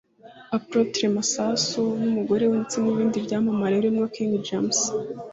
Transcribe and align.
Apotre 0.57 1.03
Masasu 1.15 1.81
n’umugore 2.01 2.43
we 2.51 2.55
ndetse 2.59 2.77
n’ibindi 2.79 3.17
byamamare 3.25 3.75
birimo 3.81 4.03
King 4.13 4.31
James 4.47 4.79